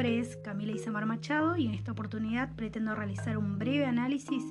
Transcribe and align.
nombre 0.00 0.18
es 0.18 0.38
Camila 0.38 0.72
Isamar 0.72 1.04
Machado 1.04 1.58
y 1.58 1.66
en 1.66 1.74
esta 1.74 1.92
oportunidad 1.92 2.56
pretendo 2.56 2.94
realizar 2.94 3.36
un 3.36 3.58
breve 3.58 3.84
análisis 3.84 4.42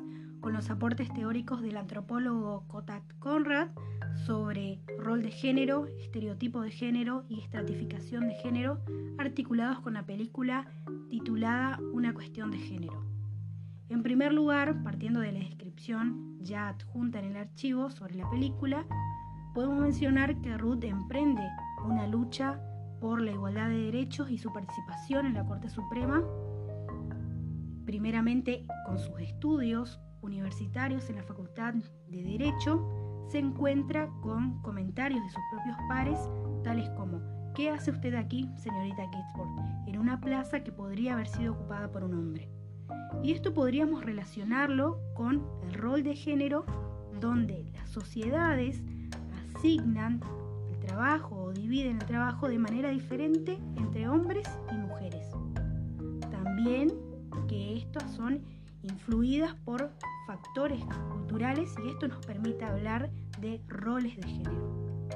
con 0.41 0.54
los 0.54 0.70
aportes 0.70 1.12
teóricos 1.12 1.64
del 1.64 1.78
antropólogo 1.78 2.68
Kotak 2.68 3.18
Conrad 3.18 3.70
sobre 4.27 4.80
rol 5.00 5.23
de 5.23 5.32
género, 5.32 5.88
estereotipo 5.98 6.62
de 6.62 6.70
género 6.70 7.25
y 7.30 7.39
estratificación 7.39 8.27
de 8.27 8.36
género 8.36 8.80
articulados 9.18 9.80
con 9.80 9.96
la 9.96 10.05
película 10.05 10.68
titulada 11.09 11.79
Una 11.93 12.13
cuestión 12.13 12.52
de 12.52 12.59
género. 12.59 13.04
En 13.89 14.04
primer 14.04 14.31
lugar, 14.31 14.84
partiendo 14.84 15.20
de 15.20 15.31
la 15.31 15.39
descripción 15.39 16.38
ya 16.41 16.68
adjunta 16.68 17.18
en 17.18 17.25
el 17.25 17.38
archivo 17.38 17.89
sobre 17.89 18.13
la 18.13 18.29
película, 18.29 18.86
podemos 19.55 19.81
mencionar 19.81 20.39
que 20.41 20.55
Ruth 20.59 20.84
emprende 20.84 21.41
una 21.84 22.06
lucha 22.06 22.61
por 23.00 23.21
la 23.21 23.32
igualdad 23.32 23.70
de 23.70 23.78
derechos 23.78 24.30
y 24.30 24.38
su 24.38 24.52
participación 24.52 25.26
en 25.26 25.34
la 25.34 25.46
Corte 25.46 25.70
Suprema, 25.70 26.24
primeramente 27.86 28.66
con 28.86 29.00
sus 29.00 29.20
estudios 29.20 30.00
universitarios 30.22 31.10
en 31.10 31.18
la 31.18 31.24
Facultad 31.24 31.74
de 32.08 32.23
Derecho, 32.23 32.86
se 33.28 33.39
encuentra 33.39 34.09
con 34.22 34.62
comentarios 34.62 35.23
de 35.23 35.30
sus 35.30 35.42
propios 35.52 35.78
pares, 35.88 36.20
tales 36.64 36.89
como 36.92 37.22
¿Qué 37.56 37.70
hace 37.70 37.92
usted 37.92 38.14
aquí, 38.14 38.50
señorita 38.58 39.03
Ginsburg, 39.11 39.50
en 39.88 39.97
una 40.00 40.22
plaza 40.22 40.64
que 40.64 40.72
podría 40.72 41.14
haber 41.14 41.28
sido 41.28 41.53
ocupada 41.53 41.92
por 41.92 42.03
un 42.03 42.14
hombre? 42.14 42.50
Y 43.23 43.34
esto 43.34 43.53
podríamos 43.53 44.06
relacionarlo 44.06 45.00
con 45.16 45.45
el 45.64 45.73
rol 45.73 46.03
de 46.03 46.16
género 46.16 46.66
donde 47.20 47.70
las 47.73 47.89
sociedades 47.89 48.81
asignan 49.56 50.22
o 51.00 51.53
dividen 51.53 51.95
el 51.95 52.06
trabajo 52.06 52.50
de 52.50 52.59
manera 52.59 52.89
diferente 52.89 53.58
entre 53.78 54.09
hombres 54.09 54.45
y 54.69 54.75
mujeres. 54.75 55.30
También 56.30 56.89
que 57.47 57.78
estas 57.78 58.11
son 58.11 58.41
influidas 58.83 59.56
por 59.64 59.91
factores 60.28 60.83
culturales 61.09 61.73
y 61.86 61.89
esto 61.89 62.09
nos 62.09 62.25
permite 62.25 62.66
hablar 62.66 63.09
de 63.39 63.61
roles 63.69 64.17
de 64.17 64.28
género. 64.28 65.08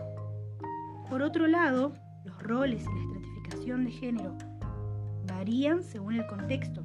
Por 1.10 1.22
otro 1.22 1.48
lado, 1.48 1.94
los 2.24 2.42
roles 2.42 2.84
y 2.84 2.86
la 2.86 3.02
estratificación 3.02 3.84
de 3.84 3.92
género 3.92 4.38
varían 5.28 5.84
según 5.84 6.14
el 6.14 6.26
contexto. 6.28 6.82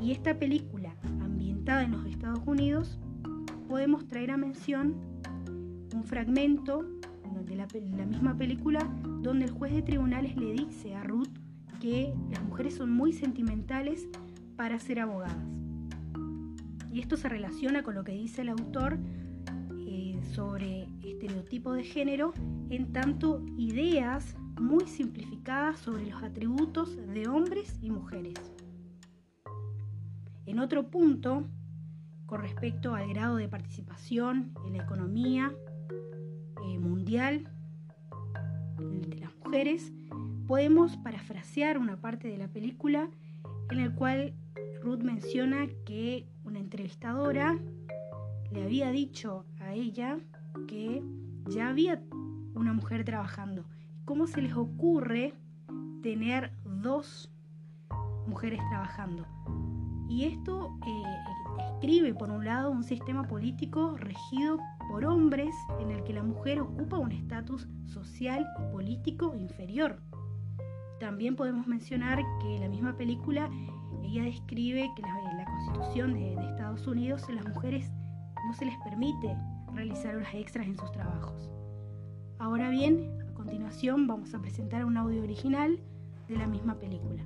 Y 0.00 0.10
esta 0.10 0.36
película, 0.36 0.92
ambientada 1.20 1.84
en 1.84 1.92
los 1.92 2.04
Estados 2.06 2.42
Unidos, 2.46 2.98
podemos 3.68 4.08
traer 4.08 4.32
a 4.32 4.36
mención 4.36 4.96
un 5.94 6.04
fragmento 6.04 6.84
de 7.46 7.56
la, 7.56 7.66
misma 8.06 8.36
película 8.36 8.80
donde 9.22 9.46
el 9.46 9.50
juez 9.50 9.72
de 9.72 9.82
tribunales 9.82 10.36
le 10.36 10.52
dice 10.52 10.94
a 10.94 11.02
Ruth 11.02 11.28
que 11.80 12.14
las 12.30 12.42
mujeres 12.42 12.74
son 12.74 12.90
muy 12.90 13.12
sentimentales 13.12 14.08
para 14.56 14.78
ser 14.78 15.00
abogadas. 15.00 15.36
Y 16.92 17.00
esto 17.00 17.16
se 17.16 17.28
relaciona 17.28 17.82
con 17.82 17.94
lo 17.94 18.04
que 18.04 18.12
dice 18.12 18.42
el 18.42 18.50
autor 18.50 18.98
eh, 19.86 20.20
sobre 20.34 20.88
estereotipo 21.02 21.72
de 21.72 21.84
género, 21.84 22.34
en 22.68 22.92
tanto 22.92 23.44
ideas 23.56 24.36
muy 24.60 24.86
simplificadas 24.86 25.78
sobre 25.78 26.06
los 26.10 26.22
atributos 26.22 26.96
de 26.96 27.28
hombres 27.28 27.78
y 27.80 27.90
mujeres. 27.90 28.34
En 30.46 30.58
otro 30.58 30.90
punto, 30.90 31.46
con 32.26 32.42
respecto 32.42 32.94
al 32.94 33.08
grado 33.08 33.36
de 33.36 33.48
participación 33.48 34.52
en 34.66 34.76
la 34.76 34.84
economía 34.84 35.52
eh, 36.64 36.78
mundial 36.78 37.48
de 38.78 39.20
las 39.20 39.30
mujeres, 39.44 39.92
podemos 40.46 40.96
parafrasear 40.96 41.78
una 41.78 42.00
parte 42.00 42.28
de 42.28 42.38
la 42.38 42.48
película 42.48 43.08
en 43.70 43.80
el 43.80 43.94
cual 43.94 44.34
Ruth 44.82 45.00
menciona 45.02 45.68
que 45.84 46.26
una 46.44 46.58
entrevistadora 46.58 47.58
le 48.50 48.64
había 48.64 48.90
dicho 48.90 49.44
a 49.60 49.74
ella 49.74 50.18
que 50.66 51.02
ya 51.48 51.68
había 51.68 52.02
una 52.54 52.72
mujer 52.72 53.04
trabajando. 53.04 53.64
¿Cómo 54.04 54.26
se 54.26 54.42
les 54.42 54.54
ocurre 54.54 55.34
tener 56.02 56.52
dos 56.64 57.30
mujeres 58.26 58.60
trabajando? 58.70 59.26
Y 60.08 60.24
esto 60.24 60.76
eh, 60.86 61.72
escribe, 61.74 62.14
por 62.14 62.30
un 62.30 62.44
lado, 62.44 62.70
un 62.70 62.82
sistema 62.82 63.28
político 63.28 63.96
regido 63.96 64.58
por 64.90 65.04
hombres 65.04 65.54
en 65.78 65.92
el 65.92 66.02
que 66.02 66.12
la 66.12 66.24
mujer 66.24 66.60
ocupa 66.60 66.98
un 66.98 67.12
estatus 67.12 67.68
social 67.86 68.44
y 68.58 68.72
político 68.72 69.34
inferior. 69.36 70.02
También 70.98 71.36
podemos 71.36 71.68
mencionar 71.68 72.18
que 72.42 72.58
la 72.58 72.68
misma 72.68 72.96
película 72.96 73.48
ella 74.02 74.24
describe 74.24 74.90
que 74.96 75.02
la, 75.02 75.34
la 75.34 75.44
constitución 75.44 76.14
de, 76.14 76.34
de 76.34 76.44
Estados 76.44 76.86
Unidos 76.88 77.24
las 77.30 77.46
mujeres 77.46 77.88
no 78.46 78.52
se 78.54 78.64
les 78.64 78.74
permite 78.78 79.36
realizar 79.72 80.16
horas 80.16 80.34
extras 80.34 80.66
en 80.66 80.76
sus 80.76 80.90
trabajos. 80.90 81.48
Ahora 82.40 82.68
bien, 82.70 83.08
a 83.30 83.34
continuación 83.34 84.08
vamos 84.08 84.34
a 84.34 84.40
presentar 84.40 84.84
un 84.84 84.96
audio 84.96 85.22
original 85.22 85.78
de 86.28 86.36
la 86.36 86.48
misma 86.48 86.74
película. 86.74 87.22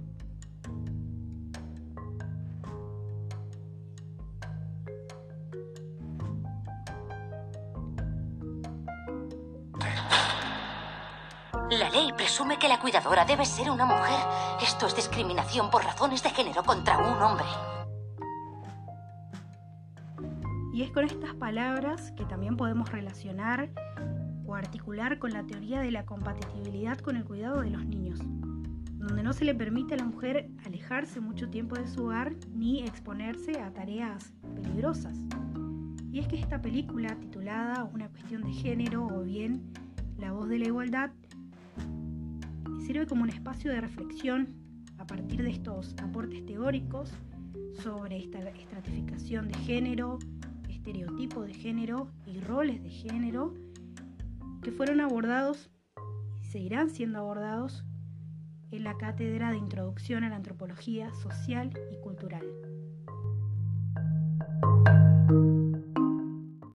La 11.71 11.89
ley 11.89 12.13
presume 12.15 12.59
que 12.59 12.69
la 12.69 12.79
cuidadora 12.79 13.25
debe 13.25 13.47
ser 13.47 13.71
una 13.71 13.87
mujer. 13.87 14.21
Esto 14.63 14.87
es 14.87 14.95
discriminación 14.95 15.71
por 15.71 15.83
razones 15.83 16.23
de 16.23 16.29
género 16.29 16.63
contra 16.63 16.99
un 16.99 17.21
hombre. 17.23 17.47
Y 20.75 20.83
es 20.83 20.91
con 20.91 21.05
estas 21.05 21.35
palabras 21.35 22.13
que 22.13 22.27
también 22.27 22.57
podemos 22.57 22.93
relacionar 22.93 23.71
o 24.47 24.55
articular 24.55 25.19
con 25.19 25.33
la 25.33 25.45
teoría 25.45 25.81
de 25.81 25.91
la 25.91 26.05
compatibilidad 26.05 26.99
con 26.99 27.17
el 27.17 27.25
cuidado 27.25 27.63
de 27.63 27.71
los 27.71 27.85
niños, 27.87 28.21
donde 28.99 29.23
no 29.23 29.33
se 29.33 29.47
le 29.47 29.55
permite 29.55 29.95
a 29.95 29.99
la 29.99 30.05
mujer 30.05 30.51
alejarse 30.67 31.21
mucho 31.21 31.49
tiempo 31.49 31.77
de 31.77 31.89
su 31.89 32.05
hogar 32.05 32.35
ni 32.53 32.83
exponerse 32.83 33.61
a 33.63 33.73
tareas 33.73 34.35
peligrosas. 34.55 35.17
Y 36.13 36.21
es 36.21 36.29
que 36.29 36.39
esta 36.39 36.61
película, 36.61 37.17
titulada 37.17 37.85
Una 37.85 38.09
cuestión 38.09 38.43
de 38.43 38.53
género 38.53 39.07
o 39.07 39.23
bien 39.23 39.73
La 40.19 40.31
voz 40.31 40.49
de 40.49 40.59
la 40.59 40.67
igualdad, 40.67 41.11
sirve 42.85 43.07
como 43.07 43.23
un 43.23 43.31
espacio 43.31 43.71
de 43.71 43.81
reflexión 43.81 44.49
a 44.99 45.07
partir 45.07 45.43
de 45.43 45.51
estos 45.51 45.95
aportes 46.03 46.45
teóricos 46.45 47.11
sobre 47.83 48.19
esta 48.19 48.41
estratificación 48.41 49.49
de 49.49 49.55
género, 49.61 50.19
estereotipo 50.69 51.43
de 51.43 51.55
género 51.55 52.11
y 52.27 52.41
roles 52.41 52.83
de 52.83 52.91
género 52.91 53.55
que 54.63 54.71
fueron 54.71 55.01
abordados 55.01 55.71
y 56.43 56.47
seguirán 56.47 56.91
siendo 56.91 57.19
abordados 57.21 57.85
en 58.71 58.85
la 58.85 58.99
cátedra 58.99 59.51
de 59.51 59.57
Introducción 59.57 60.23
a 60.25 60.29
la 60.29 60.37
Antropología 60.37 61.11
Social 61.15 61.71
y 61.91 62.01
Cultural. 62.03 62.45